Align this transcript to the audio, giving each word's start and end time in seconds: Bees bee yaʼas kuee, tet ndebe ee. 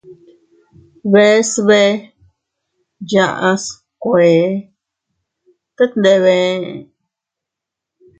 Bees 1.11 1.51
bee 1.67 1.91
yaʼas 3.11 3.63
kuee, 4.01 4.43
tet 5.75 5.91
ndebe 5.99 6.33
ee. 6.55 6.63